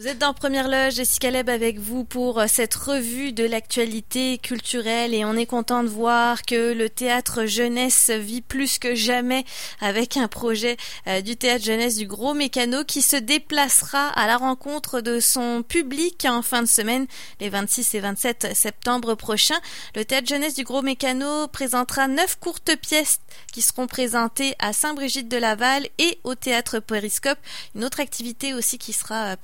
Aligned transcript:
Vous 0.00 0.08
êtes 0.08 0.18
dans 0.18 0.34
Première 0.34 0.66
Loge, 0.66 0.94
Jessica 0.94 1.30
Leb 1.30 1.48
avec 1.48 1.78
vous 1.78 2.02
pour 2.02 2.40
euh, 2.40 2.46
cette 2.48 2.74
revue 2.74 3.32
de 3.32 3.44
l'actualité 3.44 4.38
culturelle 4.38 5.14
et 5.14 5.24
on 5.24 5.36
est 5.36 5.46
content 5.46 5.84
de 5.84 5.88
voir 5.88 6.42
que 6.42 6.72
le 6.72 6.90
théâtre 6.90 7.44
jeunesse 7.44 8.10
vit 8.10 8.42
plus 8.42 8.80
que 8.80 8.96
jamais 8.96 9.44
avec 9.80 10.16
un 10.16 10.26
projet 10.26 10.78
euh, 11.06 11.20
du 11.20 11.36
théâtre 11.36 11.64
jeunesse 11.64 11.94
du 11.94 12.08
Gros 12.08 12.34
Mécano 12.34 12.82
qui 12.82 13.02
se 13.02 13.14
déplacera 13.14 14.08
à 14.08 14.26
la 14.26 14.36
rencontre 14.36 15.00
de 15.00 15.20
son 15.20 15.62
public 15.62 16.26
en 16.28 16.42
fin 16.42 16.62
de 16.62 16.68
semaine 16.68 17.06
les 17.38 17.48
26 17.48 17.94
et 17.94 18.00
27 18.00 18.48
septembre 18.52 19.14
prochains. 19.14 19.60
Le 19.94 20.04
théâtre 20.04 20.26
jeunesse 20.26 20.54
du 20.54 20.64
Gros 20.64 20.82
Mécano 20.82 21.46
présentera 21.46 22.08
neuf 22.08 22.34
courtes 22.40 22.74
pièces 22.82 23.20
qui 23.52 23.62
seront 23.62 23.86
présentées 23.86 24.56
à 24.58 24.72
Saint-Brigitte 24.72 25.28
de 25.28 25.36
Laval 25.36 25.86
et 25.98 26.18
au 26.24 26.34
théâtre 26.34 26.80
Périscope. 26.80 27.38
Une 27.76 27.84
autre 27.84 28.00
activité 28.00 28.54
aussi 28.54 28.76
qui 28.76 28.92
sera 28.92 29.26
euh, 29.26 29.36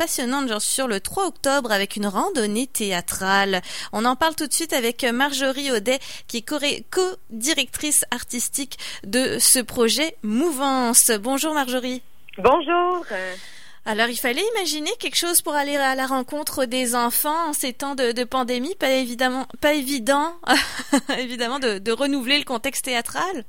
sur 0.58 0.88
le 0.88 1.00
3 1.00 1.26
octobre 1.26 1.72
avec 1.72 1.96
une 1.96 2.06
randonnée 2.06 2.66
théâtrale. 2.66 3.60
On 3.92 4.04
en 4.04 4.16
parle 4.16 4.34
tout 4.34 4.46
de 4.46 4.52
suite 4.52 4.72
avec 4.72 5.04
Marjorie 5.04 5.70
Audet 5.70 5.98
qui 6.28 6.38
est 6.38 6.90
co-directrice 6.90 8.04
artistique 8.10 8.78
de 9.04 9.38
ce 9.38 9.58
projet 9.58 10.16
Mouvance. 10.22 11.10
Bonjour 11.20 11.54
Marjorie. 11.54 12.02
Bonjour. 12.38 13.04
Alors, 13.86 14.08
il 14.08 14.16
fallait 14.16 14.42
imaginer 14.56 14.90
quelque 14.98 15.16
chose 15.16 15.42
pour 15.42 15.54
aller 15.54 15.76
à 15.76 15.94
la 15.94 16.06
rencontre 16.06 16.64
des 16.66 16.94
enfants 16.94 17.48
en 17.48 17.52
ces 17.52 17.72
temps 17.72 17.94
de, 17.94 18.24
pandémie. 18.24 18.74
Pas 18.74 18.90
évidemment, 18.90 19.46
pas 19.60 19.74
évident, 19.74 20.34
évidemment, 21.18 21.58
de, 21.58 21.78
de 21.78 21.92
renouveler 21.92 22.38
le 22.38 22.44
contexte 22.44 22.84
théâtral. 22.84 23.44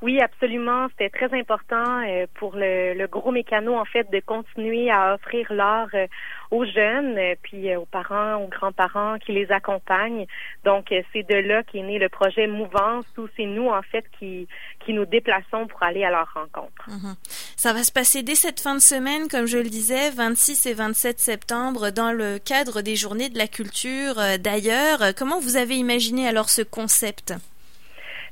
Oui, 0.00 0.20
absolument. 0.20 0.86
C'était 0.90 1.10
très 1.10 1.36
important 1.36 2.02
euh, 2.06 2.26
pour 2.34 2.52
le, 2.54 3.06
gros 3.06 3.32
mécano, 3.32 3.76
en 3.76 3.84
fait, 3.84 4.08
de 4.10 4.20
continuer 4.20 4.90
à 4.90 5.14
offrir 5.14 5.52
l'art 5.52 5.88
euh, 5.94 6.06
aux 6.52 6.64
jeunes, 6.64 7.18
euh, 7.18 7.34
puis 7.42 7.74
aux 7.74 7.84
parents, 7.84 8.36
aux 8.36 8.46
grands-parents 8.46 9.18
qui 9.18 9.32
les 9.32 9.50
accompagnent. 9.50 10.26
Donc, 10.64 10.94
c'est 11.12 11.28
de 11.28 11.34
là 11.34 11.64
qu'est 11.64 11.82
né 11.82 11.98
le 11.98 12.08
projet 12.08 12.46
Mouvance, 12.46 13.06
où 13.16 13.26
c'est 13.36 13.46
nous, 13.46 13.68
en 13.68 13.82
fait, 13.82 14.04
qui, 14.18 14.46
qui 14.84 14.92
nous 14.92 15.04
déplaçons 15.04 15.66
pour 15.66 15.82
aller 15.82 16.04
à 16.04 16.10
leur 16.10 16.32
rencontre. 16.32 16.88
Mhm. 16.88 17.16
Ça 17.56 17.72
va 17.72 17.82
se 17.82 17.90
passer 17.90 18.22
dès 18.22 18.36
cette 18.36 18.60
fin 18.60 18.76
de 18.76 18.80
semaine, 18.80 19.26
comme 19.28 19.46
je 19.46 19.58
le 19.58 19.68
disais, 19.68 20.10
26 20.10 20.66
et 20.66 20.74
27 20.74 21.18
septembre, 21.18 21.90
dans 21.90 22.12
le 22.12 22.38
cadre 22.38 22.82
des 22.82 22.94
Journées 22.94 23.30
de 23.30 23.38
la 23.38 23.48
culture 23.48 24.14
d'ailleurs. 24.38 25.14
Comment 25.16 25.40
vous 25.40 25.56
avez 25.56 25.74
imaginé 25.74 26.28
alors 26.28 26.50
ce 26.50 26.62
concept? 26.62 27.34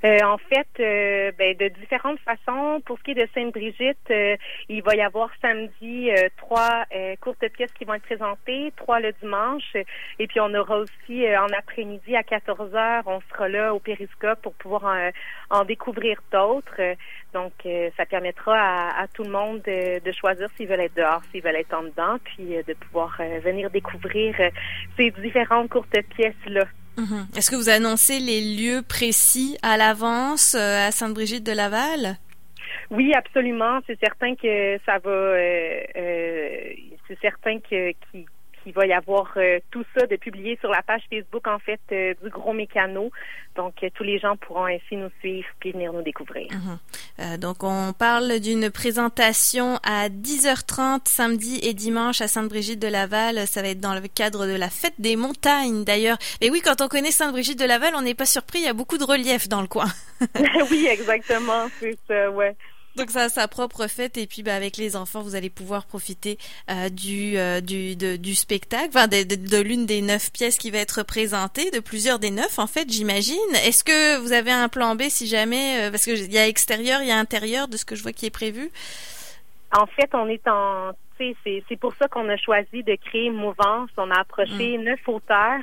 Euh, 0.04 0.18
en 0.24 0.38
fait, 0.38 0.68
euh, 0.80 1.32
ben, 1.38 1.56
de 1.56 1.68
différentes 1.68 2.18
façons. 2.20 2.80
Pour 2.84 2.98
ce 2.98 3.04
qui 3.04 3.10
est 3.12 3.14
de 3.14 3.28
Sainte-Brigitte, 3.34 4.10
euh, 4.10 4.36
il 4.68 4.82
va 4.82 4.94
y 4.94 5.00
avoir 5.00 5.30
samedi 5.40 6.10
trois 6.36 6.84
courtes 7.20 7.48
pièces 7.48 7.72
qui 7.72 7.84
vont 7.84 7.94
être 7.94 8.02
présentées, 8.02 8.72
trois 8.76 9.00
le 9.00 9.12
dimanche, 9.20 9.76
et 10.18 10.26
puis 10.26 10.40
on 10.40 10.52
aura 10.54 10.78
aussi 10.78 11.26
en 11.36 11.48
après-midi 11.56 12.16
à 12.16 12.22
14 12.22 12.74
heures, 12.74 13.02
on 13.06 13.20
sera 13.32 13.48
là 13.48 13.74
au 13.74 13.78
Périscope 13.78 14.40
pour 14.42 14.54
pouvoir 14.54 15.12
en, 15.50 15.64
découvrir 15.64 16.20
d'autres. 16.32 16.80
Donc, 17.32 17.52
ça 17.96 18.06
permettra 18.06 18.90
à, 18.98 19.06
tout 19.08 19.24
le 19.24 19.30
monde 19.30 19.62
de, 19.62 20.12
choisir 20.12 20.48
s'ils 20.56 20.68
veulent 20.68 20.80
être 20.80 20.96
dehors, 20.96 21.22
s'ils 21.30 21.42
veulent 21.42 21.56
être 21.56 21.74
en 21.74 21.82
dedans, 21.82 22.18
puis 22.24 22.56
de 22.66 22.74
pouvoir 22.74 23.16
venir 23.42 23.70
découvrir 23.70 24.34
ces 24.96 25.10
différentes 25.10 25.68
courtes 25.68 26.00
pièces-là. 26.16 26.64
Mhm. 26.96 27.26
Est-ce 27.36 27.50
que 27.50 27.56
vous 27.56 27.68
annoncez 27.68 28.18
les 28.18 28.40
lieux 28.40 28.82
précis 28.82 29.58
à 29.62 29.76
l'avance 29.76 30.54
euh, 30.54 30.88
à 30.88 30.90
Sainte-Brigitte 30.90 31.44
de 31.44 31.52
Laval? 31.52 32.16
Oui, 32.90 33.12
absolument. 33.14 33.80
C'est 33.86 33.98
certain 33.98 34.34
que 34.34 34.78
ça 34.86 34.98
va. 34.98 35.10
Euh, 35.10 35.82
euh, 35.96 36.72
c'est 37.08 37.18
certain 37.20 37.58
que 37.58 37.90
qui, 37.90 38.26
il 38.66 38.72
va 38.72 38.84
y 38.86 38.92
avoir 38.92 39.32
euh, 39.36 39.60
tout 39.70 39.84
ça 39.96 40.06
de 40.06 40.16
publié 40.16 40.58
sur 40.60 40.70
la 40.70 40.82
page 40.82 41.02
Facebook 41.08 41.46
en 41.46 41.58
fait 41.58 41.80
euh, 41.92 42.14
du 42.22 42.28
Gros 42.30 42.52
Mécano. 42.52 43.10
Donc 43.54 43.74
euh, 43.82 43.88
tous 43.94 44.02
les 44.02 44.18
gens 44.18 44.36
pourront 44.36 44.66
ainsi 44.66 44.96
nous 44.96 45.10
suivre 45.20 45.46
puis 45.60 45.72
venir 45.72 45.92
nous 45.92 46.02
découvrir. 46.02 46.48
Mhm. 46.52 47.38
donc 47.38 47.62
on 47.62 47.92
parle 47.92 48.40
d'une 48.40 48.70
présentation 48.70 49.78
à 49.84 50.08
10h30 50.08 51.08
samedi 51.08 51.60
et 51.62 51.72
dimanche 51.72 52.20
à 52.20 52.28
Sainte-Brigitte 52.28 52.80
de 52.80 52.88
Laval. 52.88 53.46
Ça 53.46 53.62
va 53.62 53.68
être 53.68 53.80
dans 53.80 53.94
le 53.94 54.06
cadre 54.08 54.46
de 54.46 54.56
la 54.56 54.68
fête 54.68 54.94
des 54.98 55.16
montagnes 55.16 55.84
d'ailleurs. 55.84 56.18
Et 56.40 56.50
oui, 56.50 56.60
quand 56.62 56.80
on 56.80 56.88
connaît 56.88 57.12
Sainte-Brigitte 57.12 57.58
de 57.58 57.64
Laval, 57.64 57.94
on 57.94 58.02
n'est 58.02 58.14
pas 58.14 58.26
surpris. 58.26 58.58
Il 58.58 58.64
y 58.64 58.68
a 58.68 58.74
beaucoup 58.74 58.98
de 58.98 59.04
relief 59.04 59.48
dans 59.48 59.62
le 59.62 59.68
coin. 59.68 59.86
oui, 60.70 60.88
exactement. 60.90 61.68
C'est 61.78 61.96
ça, 62.08 62.30
ouais. 62.30 62.56
Donc 62.96 63.10
ça 63.10 63.24
a 63.24 63.28
sa 63.28 63.46
propre 63.46 63.88
fête 63.88 64.16
et 64.16 64.26
puis 64.26 64.42
bah, 64.42 64.54
avec 64.54 64.78
les 64.78 64.96
enfants 64.96 65.20
vous 65.20 65.34
allez 65.34 65.50
pouvoir 65.50 65.84
profiter 65.84 66.38
euh, 66.70 66.88
du, 66.88 67.36
euh, 67.36 67.60
du, 67.60 67.94
du 67.94 68.34
spectacle, 68.34 68.88
enfin 68.88 69.06
de, 69.06 69.22
de, 69.22 69.60
l'une 69.60 69.84
des 69.84 70.00
neuf 70.00 70.32
pièces 70.32 70.56
qui 70.56 70.70
va 70.70 70.78
être 70.78 71.02
présentée, 71.02 71.70
de 71.70 71.80
plusieurs 71.80 72.18
des 72.18 72.30
neuf 72.30 72.58
en 72.58 72.66
fait 72.66 72.90
j'imagine. 72.90 73.36
Est-ce 73.66 73.84
que 73.84 74.18
vous 74.18 74.32
avez 74.32 74.50
un 74.50 74.68
plan 74.68 74.94
B 74.94 75.02
si 75.10 75.26
jamais, 75.26 75.86
euh, 75.86 75.90
parce 75.90 76.04
qu'il 76.04 76.32
y 76.32 76.38
a 76.38 76.48
extérieur, 76.48 77.02
il 77.02 77.08
y 77.08 77.12
a 77.12 77.18
intérieur 77.18 77.68
de 77.68 77.76
ce 77.76 77.84
que 77.84 77.96
je 77.96 78.02
vois 78.02 78.12
qui 78.12 78.24
est 78.24 78.30
prévu? 78.30 78.70
En 79.72 79.86
fait 79.86 80.10
on 80.14 80.28
est 80.28 80.46
en 80.48 80.92
c'est 81.18 81.80
pour 81.80 81.94
ça 81.94 82.08
qu'on 82.08 82.28
a 82.28 82.36
choisi 82.36 82.82
de 82.82 82.94
créer 82.96 83.30
Mouvance. 83.30 83.88
On 83.96 84.10
a 84.10 84.20
approché 84.20 84.76
mm. 84.76 84.82
neuf 84.82 85.00
auteurs 85.08 85.62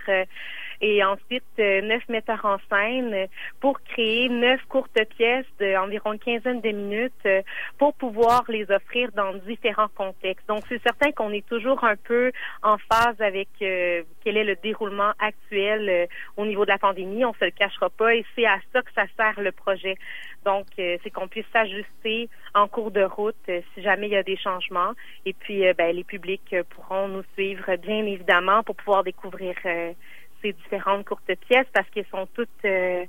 et 0.81 1.03
ensuite 1.03 1.43
euh, 1.59 1.81
neuf 1.81 2.03
metteurs 2.09 2.43
en 2.45 2.57
scène 2.69 3.27
pour 3.59 3.81
créer 3.81 4.29
neuf 4.29 4.61
courtes 4.69 4.99
pièces 5.17 5.45
d'environ 5.59 6.13
une 6.13 6.19
quinzaine 6.19 6.61
de 6.61 6.69
minutes 6.69 7.13
euh, 7.25 7.41
pour 7.77 7.93
pouvoir 7.93 8.43
les 8.49 8.69
offrir 8.71 9.11
dans 9.13 9.33
différents 9.33 9.87
contextes. 9.95 10.47
Donc 10.47 10.63
c'est 10.69 10.81
certain 10.81 11.11
qu'on 11.11 11.31
est 11.31 11.45
toujours 11.47 11.83
un 11.83 11.95
peu 11.95 12.31
en 12.61 12.77
phase 12.77 13.19
avec 13.19 13.49
euh, 13.61 14.03
quel 14.23 14.37
est 14.37 14.43
le 14.43 14.55
déroulement 14.55 15.11
actuel 15.19 16.07
au 16.37 16.45
niveau 16.45 16.65
de 16.65 16.69
la 16.69 16.77
pandémie. 16.77 17.25
On 17.25 17.33
se 17.33 17.45
le 17.45 17.51
cachera 17.51 17.89
pas 17.89 18.15
et 18.15 18.25
c'est 18.35 18.45
à 18.45 18.59
ça 18.71 18.81
que 18.81 18.91
ça 18.93 19.05
sert 19.17 19.39
le 19.41 19.51
projet. 19.51 19.95
Donc, 20.45 20.65
c'est 20.75 21.09
qu'on 21.09 21.29
puisse 21.29 21.45
s'ajuster 21.53 22.29
en 22.53 22.67
cours 22.67 22.91
de 22.91 23.03
route 23.03 23.35
si 23.47 23.81
jamais 23.81 24.07
il 24.07 24.11
y 24.11 24.17
a 24.17 24.23
des 24.23 24.35
changements. 24.35 24.91
Et 25.25 25.31
puis, 25.33 25.63
ben, 25.77 25.95
les 25.95 26.03
publics 26.03 26.55
pourront 26.69 27.07
nous 27.07 27.23
suivre, 27.33 27.75
bien 27.77 28.05
évidemment, 28.05 28.61
pour 28.63 28.75
pouvoir 28.75 29.03
découvrir 29.03 29.55
ces 30.43 30.53
différentes 30.53 31.05
courtes 31.05 31.31
pièces 31.47 31.67
parce 31.73 31.89
qu'elles 31.89 32.05
sont 32.11 32.27
toutes 32.35 32.49
euh, 32.65 33.05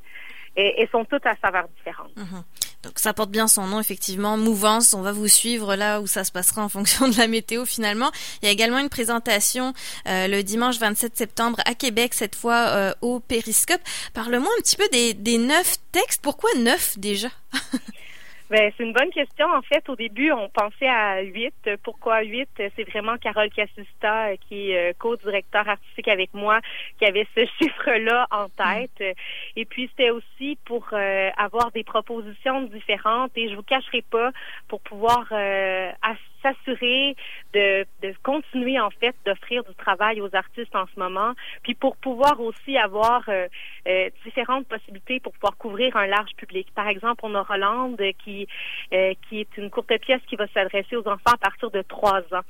elles 0.57 0.89
sont 0.91 1.05
toutes 1.05 1.27
à 1.27 1.35
saveur 1.37 1.67
différente. 1.77 2.17
Mhm. 2.17 2.45
Donc 2.85 2.99
ça 2.99 3.15
porte 3.15 3.31
bien 3.31 3.49
son 3.49 3.67
nom 3.67 3.81
effectivement, 3.81 4.37
Mouvance. 4.37 4.95
On 4.95 5.03
va 5.03 5.11
vous 5.11 5.27
suivre 5.27 5.75
là 5.75 6.01
où 6.01 6.07
ça 6.07 6.23
se 6.23 6.31
passera 6.31 6.63
en 6.63 6.69
fonction 6.69 7.09
de 7.09 7.17
la 7.17 7.27
météo 7.27 7.65
finalement. 7.65 8.11
Il 8.41 8.47
y 8.47 8.49
a 8.49 8.53
également 8.53 8.79
une 8.79 8.89
présentation 8.89 9.73
euh, 10.07 10.29
le 10.29 10.43
dimanche 10.43 10.79
27 10.79 11.17
septembre 11.17 11.59
à 11.67 11.75
Québec, 11.75 12.15
cette 12.15 12.37
fois 12.37 12.69
euh, 12.69 12.95
au 13.01 13.21
Périscope. 13.21 13.81
Parle-moi 14.13 14.51
un 14.59 14.63
petit 14.63 14.77
peu 14.77 14.89
des, 14.93 15.15
des 15.15 15.39
neuf 15.39 15.77
textes. 15.93 16.23
Pourquoi 16.23 16.51
neuf 16.59 16.99
déjà? 16.99 17.29
Ben, 18.51 18.71
c'est 18.77 18.85
une 18.85 18.93
bonne 18.93 19.11
question. 19.11 19.47
En 19.47 19.63
fait, 19.63 19.89
au 19.89 19.97
début, 19.97 20.31
on 20.31 20.51
pensait 20.51 20.87
à 20.87 21.23
huit. 21.23 21.55
Pourquoi 21.83 22.23
huit? 22.23 22.49
C'est 22.57 22.85
vraiment 22.91 23.17
Carole 23.17 23.49
Cassista, 23.49 24.29
euh, 24.29 24.37
qui 24.47 24.71
est 24.71 24.91
euh, 24.91 24.93
co-directeur 24.99 25.67
artistique 25.67 26.09
avec 26.09 26.35
moi, 26.35 26.61
qui 26.99 27.07
avait 27.07 27.27
ce 27.35 27.41
chiffre-là 27.59 28.27
en 28.31 28.49
tête. 28.51 29.17
Et 29.57 29.65
puis, 29.65 29.89
c'était 29.89 30.11
aussi 30.11 30.59
pour 30.67 30.87
euh, 30.93 31.31
avoir 31.39 31.71
des 31.73 31.85
propositions 31.85 32.63
différentes. 32.63 33.33
Et 33.37 33.49
je 33.49 33.57
vous 33.57 33.63
cacherai 33.63 34.03
pas, 34.03 34.31
pour 34.69 34.83
pouvoir 34.83 35.33
s'assurer 36.45 37.17
de, 37.55 37.87
de 38.03 38.15
continuer, 38.23 38.79
en 38.79 38.91
fait, 38.91 39.17
d'offrir 39.25 39.65
du 39.65 39.75
travail 39.75 40.21
aux 40.21 40.35
artistes 40.35 40.77
en 40.77 40.85
ce 40.95 41.01
moment. 41.01 41.33
Puis 41.63 41.75
pour 41.75 41.97
pouvoir 41.97 42.41
aussi 42.41 42.77
avoir 42.77 43.29
différentes 44.25 44.67
possibilités 44.67 45.21
pour 45.21 45.33
pouvoir 45.33 45.57
couvrir 45.57 45.97
un 45.97 46.07
large 46.07 46.33
public. 46.37 46.69
Par 46.75 46.89
exemple, 46.89 47.21
on 47.25 47.35
a 47.35 47.43
Rolande 47.43 48.01
qui 48.25 48.47
euh, 48.93 49.15
qui, 49.29 49.41
est 49.41 49.57
une 49.57 49.71
courte 49.71 49.97
pièce 49.99 50.21
qui 50.29 50.37
va 50.37 50.47
s'adresser 50.49 50.97
aux 50.97 51.07
enfants 51.09 51.33
à 51.33 51.37
partir 51.37 51.71
de 51.71 51.83
trois 51.83 52.21
ans. 52.33 52.45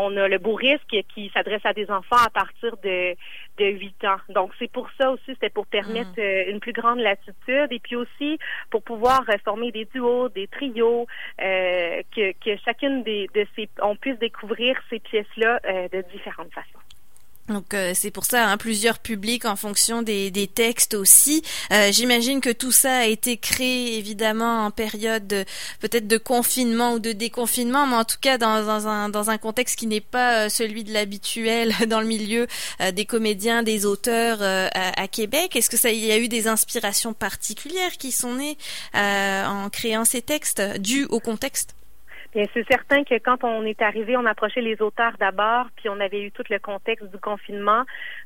On 0.00 0.16
a 0.16 0.28
le 0.28 0.38
beau 0.38 0.54
risque 0.54 0.96
qui 1.14 1.30
s'adresse 1.34 1.64
à 1.64 1.72
des 1.72 1.90
enfants 1.90 2.22
à 2.24 2.30
partir 2.30 2.76
de, 2.84 3.14
de 3.58 3.64
8 3.64 4.04
ans. 4.04 4.16
Donc, 4.28 4.52
c'est 4.58 4.70
pour 4.70 4.88
ça 4.98 5.10
aussi, 5.10 5.24
c'était 5.26 5.50
pour 5.50 5.66
permettre 5.66 6.16
mm. 6.16 6.20
euh, 6.20 6.50
une 6.50 6.60
plus 6.60 6.72
grande 6.72 7.00
latitude 7.00 7.68
et 7.70 7.80
puis 7.80 7.96
aussi 7.96 8.38
pour 8.70 8.82
pouvoir 8.82 9.22
euh, 9.28 9.36
former 9.44 9.72
des 9.72 9.86
duos, 9.86 10.28
des 10.28 10.46
trios, 10.46 11.06
que, 11.38 12.32
que 12.32 12.56
chacune 12.64 13.02
des, 13.02 13.28
de 13.34 13.44
ces, 13.56 13.68
on 13.82 13.96
puisse 13.96 14.18
découvrir 14.18 14.76
ces 14.88 15.00
pièces-là 15.00 15.60
de 15.92 16.02
différentes 16.12 16.52
façons. 16.52 16.78
Donc 17.48 17.72
euh, 17.72 17.92
c'est 17.94 18.10
pour 18.10 18.24
ça 18.24 18.46
hein, 18.46 18.56
plusieurs 18.56 18.98
publics 18.98 19.44
en 19.44 19.56
fonction 19.56 20.02
des, 20.02 20.50
textes 20.54 20.94
aussi. 20.94 21.42
Euh, 21.72 21.90
J'imagine 21.92 22.40
que 22.40 22.50
tout 22.50 22.72
ça 22.72 22.98
a 22.98 23.04
été 23.04 23.36
créé 23.36 23.98
évidemment 23.98 24.66
en 24.66 24.70
période 24.70 25.46
peut-être 25.80 26.06
de 26.06 26.18
confinement 26.18 26.94
ou 26.94 26.98
de 26.98 27.12
déconfinement, 27.12 27.86
mais 27.86 27.96
en 27.96 28.04
tout 28.04 28.16
cas 28.20 28.38
dans, 28.38 28.86
un, 28.86 29.08
dans 29.08 29.30
un 29.30 29.38
contexte 29.38 29.78
qui 29.78 29.86
n'est 29.86 30.00
pas 30.00 30.44
euh, 30.44 30.48
celui 30.48 30.84
de 30.84 30.92
l'habituel 30.92 31.74
dans 31.88 32.00
le 32.00 32.06
milieu 32.06 32.46
des 32.92 33.04
comédiens, 33.04 33.62
des 33.62 33.86
auteurs 33.86 34.42
à, 34.42 35.08
Québec. 35.08 35.56
Est-ce 35.56 35.70
que 35.70 35.76
ça 35.76 35.90
y 35.90 36.10
a 36.12 36.18
eu 36.18 36.28
des 36.28 36.48
inspirations 36.48 37.12
particulières 37.12 37.92
qui 37.98 38.12
sont 38.12 38.34
nées 38.34 38.56
en 38.94 39.68
créant 39.70 40.04
ces 40.04 40.22
textes 40.22 40.62
dues 40.78 41.06
au 41.06 41.20
contexte? 41.20 41.74
Bien, 42.34 42.44
c'est 42.52 42.66
certain 42.70 43.04
que 43.04 43.18
quand 43.18 43.42
on 43.42 43.64
est 43.64 43.80
arrivé, 43.80 44.14
on 44.18 44.26
approchait 44.26 44.60
les 44.60 44.82
auteurs 44.82 45.16
d'abord, 45.18 45.68
puis 45.76 45.88
on 45.88 45.98
avait 45.98 46.20
eu 46.20 46.30
tout 46.30 46.42
le 46.50 46.58
contexte 46.58 47.10
du 47.10 47.18
confinement. 47.18 47.84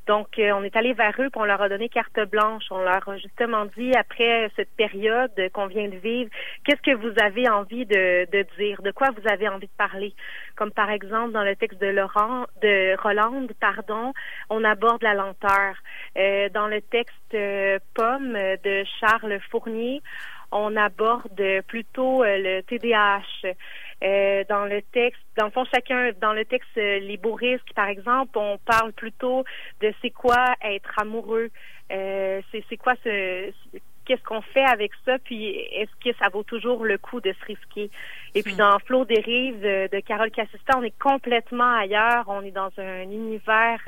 Donc, 0.08 0.40
euh, 0.40 0.50
on 0.56 0.64
est 0.64 0.74
allé 0.74 0.92
vers 0.92 1.14
eux, 1.20 1.30
puis 1.30 1.40
on 1.40 1.44
leur 1.44 1.62
a 1.62 1.68
donné 1.68 1.88
carte 1.88 2.18
blanche. 2.28 2.64
On 2.72 2.78
leur 2.78 3.08
a 3.08 3.16
justement 3.18 3.64
dit, 3.76 3.92
après 3.96 4.50
cette 4.56 4.74
période 4.76 5.30
qu'on 5.52 5.66
vient 5.66 5.88
de 5.88 5.96
vivre, 5.98 6.30
qu'est-ce 6.64 6.82
que 6.82 6.96
vous 6.96 7.12
avez 7.22 7.48
envie 7.48 7.86
de, 7.86 8.28
de 8.32 8.44
dire, 8.58 8.82
de 8.82 8.90
quoi 8.90 9.10
vous 9.16 9.28
avez 9.30 9.48
envie 9.48 9.68
de 9.68 9.78
parler? 9.78 10.14
Comme 10.56 10.72
par 10.72 10.90
exemple 10.90 11.30
dans 11.30 11.44
le 11.44 11.54
texte 11.54 11.80
de 11.80 11.86
Laurent, 11.86 12.46
de 12.60 13.00
Roland, 13.00 13.46
pardon, 13.60 14.12
on 14.50 14.64
aborde 14.64 15.02
la 15.02 15.14
lenteur. 15.14 15.76
Euh, 16.16 16.48
dans 16.48 16.66
le 16.66 16.80
texte 16.82 17.34
euh, 17.34 17.78
Pomme 17.94 18.32
de 18.32 18.84
Charles 19.00 19.38
Fournier, 19.50 20.02
on 20.52 20.76
aborde 20.76 21.62
plutôt 21.66 22.22
le 22.24 22.60
TDAH. 22.62 23.54
Euh, 24.02 24.42
dans 24.48 24.64
le 24.64 24.82
texte, 24.82 25.22
dans 25.38 25.44
le 25.44 25.52
fond, 25.52 25.64
chacun, 25.72 26.10
dans 26.20 26.32
le 26.32 26.44
texte 26.44 26.76
euh, 26.76 26.98
par 27.76 27.86
exemple, 27.86 28.36
on 28.36 28.58
parle 28.58 28.92
plutôt 28.92 29.44
de 29.80 29.94
c'est 30.02 30.10
quoi 30.10 30.56
être 30.60 30.98
amoureux, 30.98 31.50
euh, 31.92 32.40
c'est 32.50 32.64
c'est 32.68 32.76
quoi 32.76 32.94
ce 33.04 33.52
qu'est-ce 34.04 34.22
qu'on 34.22 34.42
fait 34.42 34.64
avec 34.64 34.92
ça, 35.04 35.18
puis 35.18 35.46
est-ce 35.46 35.90
que 36.02 36.16
ça 36.18 36.28
vaut 36.28 36.42
toujours 36.42 36.84
le 36.84 36.98
coup 36.98 37.20
de 37.20 37.32
se 37.32 37.44
risquer? 37.44 37.90
Et 38.34 38.42
puis 38.42 38.54
hmm. 38.54 38.58
dans 38.58 38.78
Flot 38.80 39.04
des 39.04 39.20
rives 39.20 39.62
de 39.62 40.00
Carole 40.00 40.30
Cassista, 40.30 40.78
on 40.78 40.82
est 40.82 40.98
complètement 40.98 41.76
ailleurs, 41.76 42.24
on 42.28 42.42
est 42.42 42.50
dans 42.50 42.70
un 42.78 43.02
univers 43.02 43.80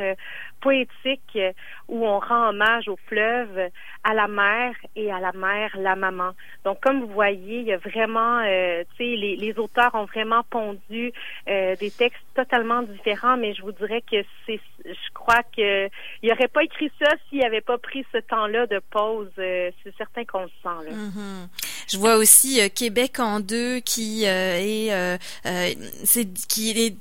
poétique 0.61 1.39
où 1.89 2.07
on 2.07 2.19
rend 2.19 2.49
hommage 2.51 2.89
au 2.89 2.97
fleuve, 3.07 3.71
à 4.03 4.15
la 4.15 4.29
mer 4.29 4.75
et 4.97 5.11
à 5.11 5.21
la 5.21 5.33
mère, 5.33 5.71
la 5.79 5.97
maman. 5.97 6.33
Donc, 6.65 6.81
comme 6.81 7.01
vous 7.01 7.13
voyez, 7.13 7.61
il 7.61 7.67
y 7.67 7.73
a 7.73 7.79
vraiment, 7.79 8.39
euh, 8.41 8.83
tu 8.97 9.05
sais, 9.05 9.17
les, 9.17 9.37
les, 9.37 9.59
auteurs 9.59 9.95
ont 9.95 10.05
vraiment 10.05 10.43
pondu 10.51 11.13
euh, 11.49 11.77
des 11.77 11.91
textes 11.91 12.25
totalement 12.35 12.83
différents, 12.83 13.37
mais 13.37 13.55
je 13.55 13.63
vous 13.63 13.73
dirais 13.73 14.03
que 14.03 14.17
c'est, 14.47 14.61
je 14.85 15.13
crois 15.15 15.43
que 15.57 15.89
il 16.23 16.33
aurait 16.33 16.49
pas 16.49 16.63
écrit 16.63 16.91
ça 16.99 17.11
s'il 17.29 17.45
avait 17.45 17.61
pas 17.61 17.79
pris 17.79 18.05
ce 18.13 18.19
temps-là 18.19 18.67
de 18.67 18.81
pause. 18.91 19.31
Euh, 19.39 19.71
c'est 19.83 19.95
certain 20.05 20.25
qu'on 20.25 20.43
le 20.43 20.49
sent 20.63 20.89
là. 20.89 20.93
Mm-hmm. 20.93 21.93
Je 21.93 21.99
vois 21.99 22.17
aussi 22.17 22.61
Québec 22.75 23.21
en 23.21 23.41
deux 23.41 23.81
qui 23.81 24.25
est, 24.25 25.19
c'est 26.05 26.27
qui 26.49 26.71
est 26.71 26.97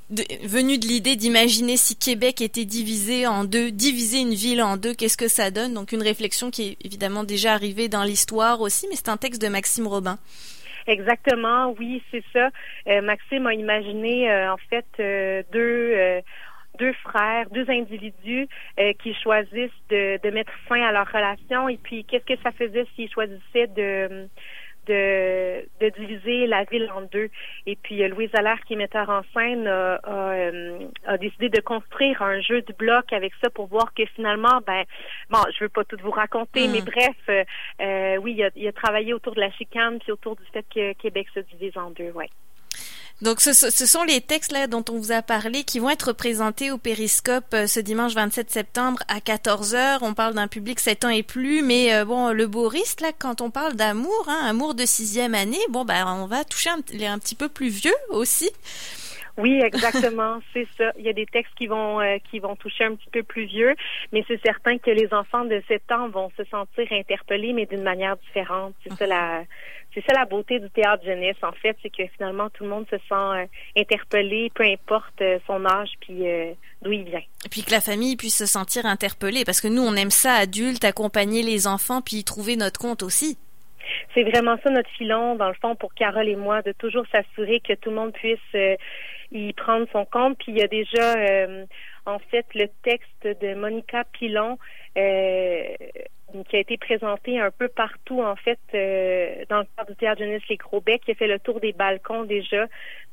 venu 0.46 0.78
de 0.78 0.86
l'idée 0.86 1.16
d'imaginer 1.16 1.78
si 1.78 1.96
Québec 1.96 2.42
était 2.42 2.66
divisé 2.66 3.26
en 3.28 3.44
deux, 3.44 3.72
diviser 3.72 4.20
une 4.20 4.34
ville 4.34 4.62
en 4.62 4.78
deux, 4.78 4.94
qu'est-ce 4.94 5.18
que 5.18 5.28
ça 5.28 5.52
donne? 5.52 5.74
Donc 5.74 5.92
une 5.92 6.04
réflexion 6.04 6.52
qui 6.52 6.70
est 6.70 6.86
évidemment 6.86 7.24
déjà 7.24 7.54
arrivée 7.54 7.88
dans 7.88 8.04
l'histoire 8.04 8.62
aussi, 8.62 8.88
mais 8.90 8.96
c'est 8.96 9.10
un 9.10 9.18
texte 9.18 9.42
de 9.42 9.48
Maxime 9.48 9.88
Robin. 9.88 10.18
Exactement, 10.88 11.74
oui, 11.80 12.04
c'est 12.12 12.24
ça. 12.34 12.50
Euh, 12.88 13.02
Maxime 13.02 13.48
a 13.48 13.54
imaginé 13.54 14.30
euh, 14.30 14.54
en 14.54 14.58
fait 14.70 14.86
euh, 15.00 15.44
deux 15.52 16.22
deux 16.80 16.94
frères, 17.04 17.48
deux 17.52 17.70
individus 17.70 18.33
choisissent 19.24 19.72
de, 19.90 20.20
de 20.22 20.30
mettre 20.32 20.52
fin 20.68 20.82
à 20.82 20.92
leur 20.92 21.08
relation 21.08 21.70
et 21.70 21.78
puis 21.78 22.04
qu'est-ce 22.04 22.26
que 22.26 22.42
ça 22.44 22.52
faisait 22.52 22.86
s'ils 22.96 23.12
choisissaient 23.12 23.68
de 23.68 24.28
de, 24.88 25.66
de 25.80 25.90
diviser 25.98 26.48
la 26.48 26.64
ville 26.66 26.90
en 26.94 27.02
deux. 27.02 27.30
Et 27.66 27.76
puis 27.76 28.04
euh, 28.04 28.10
Louise 28.10 28.30
Allaire, 28.34 28.60
qui 28.66 28.74
est 28.74 28.78
metteur 28.78 29.10
en 29.10 29.22
scène, 29.34 29.68
a, 29.68 30.00
euh, 30.08 30.88
a, 31.06 31.18
décidé 31.18 31.50
de 31.50 31.62
construire 31.62 32.22
un 32.22 32.42
jeu 32.42 32.62
de 32.62 32.74
bloc 32.74 33.14
avec 33.14 33.34
ça 33.42 33.50
pour 33.50 33.68
voir 33.68 33.94
que 33.94 34.06
finalement, 34.08 34.60
ben, 34.66 34.84
bon, 35.30 35.40
je 35.58 35.64
veux 35.64 35.70
pas 35.70 35.84
tout 35.84 35.98
vous 36.02 36.12
raconter, 36.12 36.68
mais 36.68 36.82
mm. 36.82 36.86
bref, 36.86 37.46
euh, 37.82 38.18
oui, 38.18 38.36
il 38.38 38.44
a, 38.44 38.50
il 38.56 38.68
a 38.68 38.74
travaillé 38.74 39.14
autour 39.14 39.36
de 39.36 39.40
la 39.40 39.52
chicane 39.52 40.00
puis 40.00 40.12
autour 40.12 40.36
du 40.36 40.44
fait 40.52 40.66
que 40.74 40.94
Québec 40.94 41.28
se 41.34 41.40
divise 41.40 41.78
en 41.78 41.92
deux, 41.92 42.12
ouais. 42.12 42.30
Donc, 43.24 43.40
ce, 43.40 43.54
ce, 43.54 43.86
sont 43.86 44.04
les 44.04 44.20
textes 44.20 44.52
là 44.52 44.68
dont 44.68 44.84
on 44.90 44.98
vous 45.00 45.14
a 45.14 45.22
parlé 45.22 45.64
qui 45.64 45.80
vont 45.80 45.90
être 45.90 46.12
présentés 46.12 46.72
au 46.72 46.78
Périscope 46.78 47.46
euh, 47.54 47.68
ce 47.68 47.80
dimanche 47.80 48.14
27 48.16 48.52
septembre 48.52 49.02
à 49.08 49.20
14h. 49.20 50.00
On 50.02 50.14
parle 50.14 50.34
d'un 50.34 50.50
public 50.50 50.78
7 50.78 51.06
ans 51.06 51.10
et 51.10 51.24
plus, 51.24 51.62
mais 51.62 51.94
euh, 51.94 52.04
bon, 52.04 52.34
le 52.34 52.48
Boris, 52.48 52.98
là, 53.00 53.14
quand 53.18 53.40
on 53.40 53.50
parle 53.50 53.76
d'amour, 53.76 54.26
hein, 54.28 54.42
amour 54.46 54.76
de 54.76 54.86
sixième 54.86 55.36
année, 55.36 55.62
bon, 55.70 55.86
ben, 55.86 56.06
on 56.06 56.26
va 56.26 56.44
toucher 56.44 56.70
un, 56.72 56.80
un 57.14 57.18
petit 57.18 57.36
peu 57.36 57.48
plus 57.48 57.70
vieux 57.70 57.96
aussi. 58.10 58.50
Oui, 59.38 59.62
exactement, 59.64 60.40
c'est 60.54 60.68
ça. 60.78 60.92
Il 60.98 61.06
y 61.06 61.10
a 61.10 61.14
des 61.14 61.26
textes 61.26 61.54
qui 61.56 61.68
vont 61.68 62.00
euh, 62.00 62.18
qui 62.30 62.40
vont 62.40 62.56
toucher 62.56 62.84
un 62.84 62.96
petit 62.96 63.10
peu 63.12 63.24
plus 63.24 63.46
vieux, 63.46 63.74
mais 64.12 64.24
c'est 64.28 64.40
certain 64.44 64.78
que 64.78 64.92
les 64.92 65.12
enfants 65.14 65.46
de 65.46 65.62
7 65.68 65.92
ans 65.92 66.10
vont 66.10 66.32
se 66.38 66.44
sentir 66.46 66.88
interpellés, 66.92 67.54
mais 67.54 67.66
d'une 67.66 67.84
manière 67.84 68.18
différente. 68.18 68.76
C'est 68.84 68.94
ça 68.94 69.08
la 69.08 69.44
c'est 69.94 70.04
ça 70.08 70.14
la 70.14 70.26
beauté 70.26 70.60
du 70.60 70.70
théâtre 70.72 71.04
jeunesse, 71.06 71.38
en 71.44 71.52
fait, 71.52 71.78
c'est 71.84 71.90
que 71.90 72.04
finalement 72.16 72.50
tout 72.50 72.64
le 72.64 72.70
monde 72.70 72.86
se 72.90 72.98
sent 72.98 73.14
euh, 73.14 73.46
interpellé, 73.78 74.52
peu 74.54 74.64
importe 74.64 75.22
euh, 75.22 75.40
son 75.48 75.66
âge 75.66 75.92
puis 76.00 76.24
d'où 76.82 76.92
il 76.92 77.04
vient. 77.04 77.22
Et 77.46 77.50
puis 77.50 77.64
que 77.64 77.72
la 77.72 77.82
famille 77.82 78.16
puisse 78.16 78.38
se 78.38 78.46
sentir 78.46 78.86
interpellée, 78.86 79.46
parce 79.46 79.62
que 79.62 79.68
nous 79.68 79.84
on 79.84 79.96
aime 79.96 80.12
ça, 80.12 80.34
adultes, 80.34 80.84
accompagner 80.84 81.42
les 81.44 81.68
enfants 81.68 82.02
puis 82.02 82.24
trouver 82.24 82.56
notre 82.56 82.80
compte 82.80 83.04
aussi. 83.04 83.38
C'est 84.14 84.24
vraiment 84.24 84.58
ça 84.64 84.70
notre 84.70 84.90
filon, 84.92 85.36
dans 85.36 85.48
le 85.48 85.56
fond, 85.56 85.76
pour 85.76 85.94
Carole 85.94 86.28
et 86.28 86.36
moi, 86.36 86.62
de 86.62 86.72
toujours 86.72 87.06
s'assurer 87.12 87.60
que 87.60 87.74
tout 87.74 87.90
le 87.90 87.96
monde 87.96 88.14
puisse 88.14 88.40
y 89.34 89.54
prendre 89.54 89.88
son 89.92 90.06
compte. 90.06 90.38
Puis 90.38 90.52
il 90.54 90.60
y 90.60 90.62
a 90.62 90.68
déjà, 90.68 91.18
euh, 91.18 91.66
en 92.06 92.20
fait, 92.20 92.46
le 92.54 92.68
texte 92.84 93.24
de 93.24 93.56
Monica 93.56 94.04
Pilon 94.06 94.58
euh, 94.98 95.64
qui 96.50 96.56
a 96.56 96.60
été 96.60 96.78
présenté 96.78 97.40
un 97.40 97.52
peu 97.52 97.68
partout, 97.68 98.22
en 98.22 98.36
fait, 98.36 98.60
euh, 98.74 99.44
dans 99.50 99.60
le 99.60 99.66
cadre 99.76 99.92
du 99.92 99.96
théâtre 99.98 100.20
jeunesse 100.22 100.42
Les 100.50 100.58
Gros 100.58 100.82
qui 100.82 101.12
a 101.12 101.16
fait 101.16 101.28
le 101.28 101.40
tour 101.40 101.60
des 101.60 101.74
balcons 101.74 102.24
déjà. 102.24 102.66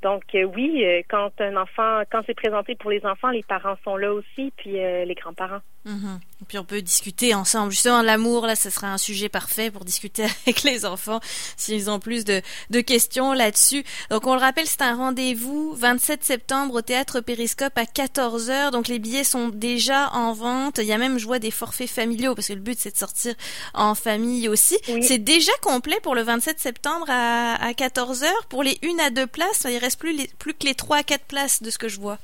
Donc 0.03 0.23
oui, 0.35 0.85
quand 1.09 1.31
un 1.41 1.57
enfant, 1.57 2.03
quand 2.11 2.23
c'est 2.27 2.35
présenté 2.35 2.75
pour 2.77 2.91
les 2.91 3.05
enfants, 3.05 3.29
les 3.29 3.43
parents 3.43 3.77
sont 3.85 3.97
là 3.97 4.13
aussi, 4.13 4.53
puis 4.57 4.73
les 4.73 5.15
grands-parents. 5.15 5.61
Mm-hmm. 5.85 6.30
Et 6.43 6.45
puis 6.47 6.59
on 6.59 6.65
peut 6.65 6.81
discuter 6.81 7.35
ensemble. 7.35 7.71
Justement, 7.71 8.03
l'amour, 8.03 8.47
là, 8.47 8.57
ce 8.57 8.71
sera 8.71 8.93
un 8.93 8.99
sujet 8.99 9.29
parfait 9.29 9.71
pour 9.71 9.85
discuter 9.85 10.25
avec 10.47 10.63
les 10.63 10.85
enfants 10.85 11.21
s'ils 11.57 11.91
ont 11.91 12.01
plus 12.01 12.25
de, 12.25 12.41
de 12.71 12.81
questions 12.81 13.33
là-dessus. 13.33 13.85
Donc 14.11 14.27
on 14.27 14.35
le 14.35 14.41
rappelle, 14.41 14.67
c'est 14.67 14.83
un 14.83 14.97
rendez-vous 14.97 15.75
27 15.75 16.25
septembre 16.25 16.75
au 16.75 16.83
théâtre 16.83 17.21
Périscope 17.21 17.77
à 17.77 17.85
14h. 17.85 18.71
Donc 18.71 18.89
les 18.89 18.99
billets 18.99 19.25
sont 19.25 19.49
déjà 19.49 20.11
en 20.13 20.33
vente. 20.33 20.79
Il 20.79 20.85
y 20.85 20.93
a 20.93 20.99
même, 20.99 21.19
je 21.19 21.27
vois, 21.27 21.39
des 21.39 21.51
forfaits 21.51 21.91
familiaux 21.91 22.35
parce 22.35 22.49
que 22.49 22.55
le 22.55 22.61
but 22.61 22.79
c'est 22.79 22.93
de 22.93 22.99
sortir 22.99 23.35
en 23.75 23.95
famille 23.95 24.49
aussi. 24.49 24.79
C'est 25.03 25.19
déjà 25.19 25.53
complet 25.63 25.99
pour 26.03 26.15
le 26.15 26.23
27 26.23 26.59
septembre 26.59 27.07
à, 27.09 27.55
à 27.55 27.73
14h. 27.73 28.27
Pour 28.49 28.63
les 28.63 28.79
une 28.83 29.01
à 29.01 29.11
deux 29.11 29.27
places, 29.27 29.67
il 29.69 29.79
reste 29.79 29.99
plus, 29.99 30.13
les, 30.17 30.29
plus 30.39 30.55
que 30.55 30.67
les 30.67 30.75
trois 30.75 30.99
à 30.99 31.03
quatre 31.03 31.25
places 31.25 31.63
de 31.63 31.71
ce 31.71 31.79
que 31.79 31.89
je 31.89 32.01
vois. 32.01 32.19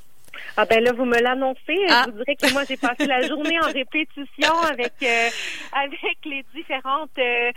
Ah 0.56 0.64
ben 0.64 0.82
là, 0.82 0.92
vous 0.92 1.04
me 1.04 1.20
l'annoncez. 1.20 1.86
Ah. 1.88 2.04
Je 2.06 2.10
vous 2.12 2.18
dirais 2.18 2.36
que 2.36 2.52
moi, 2.52 2.64
j'ai 2.68 2.76
passé 2.76 3.06
la 3.06 3.22
journée 3.26 3.58
en 3.60 3.66
répétition 3.72 4.52
avec 4.62 4.94
euh, 5.02 5.28
avec 5.72 6.16
les 6.24 6.44
différentes 6.54 7.18
euh, 7.18 7.52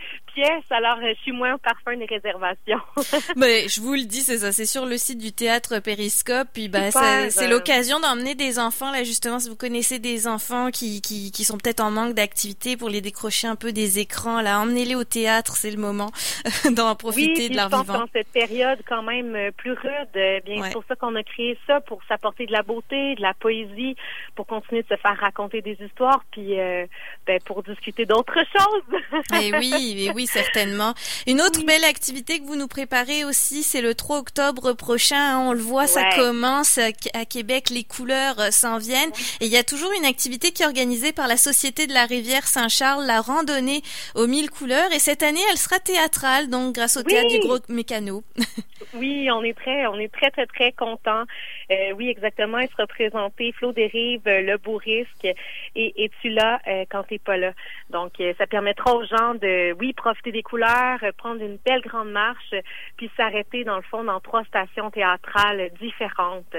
Alors, 0.69 0.99
je 1.01 1.13
suis 1.21 1.31
moins 1.31 1.55
au 1.55 1.57
parfum 1.57 1.95
des 1.97 2.05
réservations. 2.05 2.79
ben, 3.35 3.67
je 3.67 3.81
vous 3.81 3.93
le 3.93 4.03
dis, 4.03 4.21
c'est 4.21 4.39
ça. 4.39 4.51
C'est 4.51 4.65
sur 4.65 4.85
le 4.85 4.97
site 4.97 5.19
du 5.19 5.31
théâtre 5.31 5.79
Périscope. 5.79 6.47
Puis, 6.53 6.69
ben, 6.69 6.91
c'est 6.91 7.47
l'occasion 7.47 7.99
d'emmener 7.99 8.35
des 8.35 8.59
enfants. 8.59 8.91
Là, 8.91 9.03
justement, 9.03 9.39
si 9.39 9.49
vous 9.49 9.55
connaissez 9.55 9.99
des 9.99 10.27
enfants 10.27 10.71
qui 10.71 11.01
qui, 11.01 11.31
qui 11.31 11.43
sont 11.43 11.57
peut-être 11.57 11.81
en 11.81 11.91
manque 11.91 12.13
d'activité 12.13 12.77
pour 12.77 12.89
les 12.89 13.01
décrocher 13.01 13.47
un 13.47 13.55
peu 13.55 13.71
des 13.71 13.99
écrans, 13.99 14.41
là, 14.41 14.59
emmenez-les 14.59 14.95
au 14.95 15.03
théâtre. 15.03 15.55
C'est 15.55 15.71
le 15.71 15.77
moment 15.77 16.11
d'en 16.71 16.95
profiter 16.95 17.49
de 17.49 17.55
leur 17.55 17.69
vivant. 17.69 17.99
dans 17.99 18.09
cette 18.13 18.29
période 18.29 18.79
quand 18.87 19.03
même 19.03 19.35
euh, 19.35 19.51
plus 19.51 19.73
rude, 19.73 20.43
bien 20.45 20.63
c'est 20.63 20.73
pour 20.73 20.83
ça 20.87 20.95
qu'on 20.95 21.15
a 21.15 21.23
créé 21.23 21.57
ça 21.67 21.81
pour 21.81 22.01
s'apporter 22.07 22.45
de 22.45 22.51
la 22.51 22.63
beauté, 22.63 23.15
de 23.15 23.21
la 23.21 23.33
poésie, 23.33 23.95
pour 24.35 24.45
continuer 24.47 24.83
de 24.83 24.87
se 24.87 24.99
faire 24.99 25.17
raconter 25.17 25.61
des 25.61 25.77
histoires, 25.81 26.23
puis 26.31 26.59
euh, 26.59 26.85
ben, 27.25 27.39
pour 27.45 27.63
discuter 27.63 28.05
d'autres 28.05 28.33
choses. 28.57 29.41
et 29.41 29.49
eh 29.49 29.57
oui, 29.57 30.05
et 30.05 30.11
oui, 30.11 30.27
certainement. 30.31 30.93
Une 31.27 31.41
autre 31.41 31.63
belle 31.63 31.83
activité 31.83 32.39
que 32.39 32.45
vous 32.45 32.55
nous 32.55 32.67
préparez 32.67 33.25
aussi, 33.25 33.63
c'est 33.63 33.81
le 33.81 33.95
3 33.95 34.19
octobre 34.19 34.73
prochain. 34.73 35.17
Hein, 35.19 35.39
on 35.39 35.53
le 35.53 35.61
voit, 35.61 35.87
ça 35.87 36.15
commence 36.15 36.77
à 36.77 37.25
Québec, 37.25 37.69
les 37.69 37.83
couleurs 37.83 38.39
euh, 38.39 38.51
s'en 38.51 38.77
viennent. 38.77 39.11
Et 39.39 39.45
il 39.45 39.51
y 39.51 39.57
a 39.57 39.63
toujours 39.63 39.91
une 39.93 40.05
activité 40.05 40.51
qui 40.51 40.63
est 40.63 40.65
organisée 40.65 41.11
par 41.11 41.27
la 41.27 41.37
Société 41.37 41.87
de 41.87 41.93
la 41.93 42.05
rivière 42.05 42.47
Saint-Charles, 42.47 43.05
la 43.05 43.21
randonnée 43.21 43.83
aux 44.15 44.27
mille 44.27 44.49
couleurs. 44.49 44.91
Et 44.91 44.99
cette 44.99 45.23
année, 45.23 45.41
elle 45.51 45.57
sera 45.57 45.79
théâtrale, 45.79 46.49
donc 46.49 46.75
grâce 46.75 46.97
au 46.97 47.03
théâtre 47.03 47.29
du 47.29 47.39
Gros 47.39 47.59
Mécano. 47.67 48.23
oui, 48.93 49.29
on 49.31 49.43
est 49.43 49.53
très, 49.53 49.85
on 49.87 49.95
est 49.95 50.11
très, 50.11 50.31
très, 50.31 50.45
très 50.47 50.71
contents. 50.71 51.23
Euh, 51.71 51.91
oui, 51.95 52.09
exactement. 52.09 52.57
Il 52.59 52.69
sera 52.69 52.87
présenté 52.87 53.51
Flo 53.51 53.71
Dérive, 53.71 54.27
euh, 54.27 54.41
Le 54.41 54.57
Beau 54.57 54.77
Risque 54.77 55.27
et 55.75 56.03
Es-tu 56.03 56.29
là 56.29 56.59
euh, 56.67 56.85
quand 56.89 57.03
t'es 57.03 57.19
pas 57.19 57.37
là? 57.37 57.53
Donc, 57.89 58.13
ça 58.37 58.47
permettra 58.47 58.95
aux 58.95 59.05
gens 59.05 59.35
de, 59.35 59.73
oui, 59.79 59.93
profiter 59.93 60.31
des 60.31 60.43
couleurs, 60.43 60.99
prendre 61.17 61.41
une 61.41 61.57
belle 61.57 61.81
grande 61.81 62.11
marche, 62.11 62.53
puis 62.97 63.09
s'arrêter, 63.15 63.63
dans 63.63 63.77
le 63.77 63.83
fond, 63.83 64.03
dans 64.03 64.19
trois 64.19 64.43
stations 64.45 64.89
théâtrales 64.91 65.69
différentes. 65.79 66.55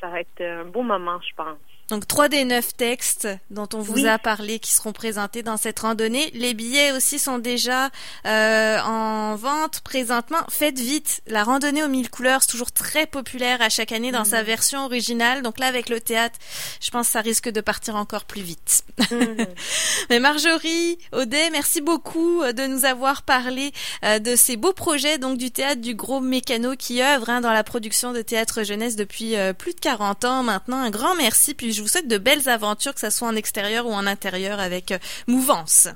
ça 0.00 0.08
va 0.08 0.20
être 0.20 0.40
un 0.40 0.64
beau 0.64 0.82
moment, 0.82 1.20
je 1.20 1.34
pense. 1.34 1.73
Donc 1.90 2.08
trois 2.08 2.28
des 2.28 2.44
neuf 2.44 2.74
textes 2.76 3.28
dont 3.50 3.68
on 3.74 3.80
vous 3.80 4.06
a 4.06 4.18
parlé 4.18 4.58
qui 4.58 4.72
seront 4.72 4.92
présentés 4.92 5.42
dans 5.42 5.56
cette 5.56 5.80
randonnée. 5.80 6.30
Les 6.32 6.54
billets 6.54 6.92
aussi 6.92 7.18
sont 7.18 7.38
déjà 7.38 7.90
euh, 8.26 8.80
en 8.80 9.36
vente 9.36 9.80
présentement. 9.80 10.38
Faites 10.48 10.78
vite, 10.78 11.20
la 11.26 11.44
randonnée 11.44 11.84
aux 11.84 11.88
mille 11.88 12.10
couleurs, 12.10 12.42
c'est 12.42 12.50
toujours 12.50 12.72
très 12.72 13.06
populaire 13.06 13.60
à 13.60 13.68
chaque 13.68 13.92
année 13.92 14.12
dans 14.12 14.24
sa 14.24 14.42
mm. 14.42 14.46
version 14.46 14.84
originale. 14.84 15.42
Donc 15.42 15.58
là, 15.58 15.66
avec 15.66 15.88
le 15.90 16.00
théâtre, 16.00 16.38
je 16.80 16.90
pense 16.90 17.06
que 17.06 17.12
ça 17.12 17.20
risque 17.20 17.50
de 17.50 17.60
partir 17.60 17.96
encore 17.96 18.24
plus 18.24 18.42
vite. 18.42 18.84
Mm. 19.10 19.44
Mais 20.10 20.20
Marjorie, 20.20 20.98
Audet, 21.12 21.50
merci 21.50 21.82
beaucoup 21.82 22.42
euh, 22.42 22.52
de 22.52 22.66
nous 22.66 22.86
avoir 22.86 23.22
parlé 23.22 23.72
euh, 24.04 24.18
de 24.18 24.36
ces 24.36 24.56
beaux 24.56 24.72
projets 24.72 25.18
donc 25.18 25.36
du 25.36 25.50
théâtre 25.50 25.82
du 25.82 25.94
Gros 25.94 26.20
Mécano 26.20 26.76
qui 26.76 27.02
œuvre 27.02 27.28
hein, 27.28 27.40
dans 27.42 27.52
la 27.52 27.62
production 27.64 28.12
de 28.12 28.22
théâtre 28.22 28.62
jeunesse 28.62 28.96
depuis 28.96 29.34
plus 29.58 29.74
de 29.74 29.80
40 29.80 30.24
ans 30.24 30.42
maintenant. 30.42 30.78
Un 30.78 30.90
grand 30.90 31.14
merci. 31.14 31.54
Puis 31.54 31.73
je 31.74 31.82
vous 31.82 31.88
souhaite 31.88 32.08
de 32.08 32.18
belles 32.18 32.48
aventures, 32.48 32.94
que 32.94 33.00
ce 33.00 33.10
soit 33.10 33.28
en 33.28 33.36
extérieur 33.36 33.86
ou 33.86 33.92
en 33.92 34.06
intérieur 34.06 34.60
avec 34.60 34.92
euh, 34.92 34.98
Mouvance. 35.26 35.88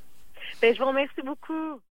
Ben, 0.61 0.75
je 0.75 0.81
vous 0.81 0.89
remercie 0.89 1.23
beaucoup. 1.25 1.81